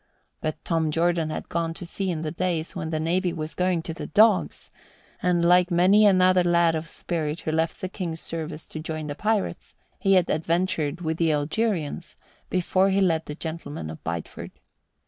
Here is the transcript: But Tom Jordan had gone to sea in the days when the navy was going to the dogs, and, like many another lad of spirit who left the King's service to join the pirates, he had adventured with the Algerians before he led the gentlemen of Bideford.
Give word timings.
But 0.41 0.57
Tom 0.65 0.89
Jordan 0.89 1.29
had 1.29 1.47
gone 1.47 1.75
to 1.75 1.85
sea 1.85 2.09
in 2.09 2.23
the 2.23 2.31
days 2.31 2.75
when 2.75 2.89
the 2.89 2.99
navy 2.99 3.31
was 3.31 3.53
going 3.53 3.83
to 3.83 3.93
the 3.93 4.07
dogs, 4.07 4.71
and, 5.21 5.45
like 5.45 5.69
many 5.69 6.07
another 6.07 6.43
lad 6.43 6.73
of 6.73 6.87
spirit 6.89 7.41
who 7.41 7.51
left 7.51 7.79
the 7.79 7.87
King's 7.87 8.19
service 8.19 8.67
to 8.69 8.79
join 8.79 9.05
the 9.05 9.13
pirates, 9.13 9.75
he 9.99 10.13
had 10.13 10.27
adventured 10.31 11.01
with 11.01 11.17
the 11.17 11.31
Algerians 11.31 12.15
before 12.49 12.89
he 12.89 12.99
led 12.99 13.27
the 13.27 13.35
gentlemen 13.35 13.91
of 13.91 14.03
Bideford. 14.03 14.49